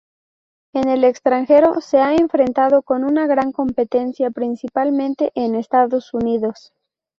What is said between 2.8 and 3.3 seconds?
con una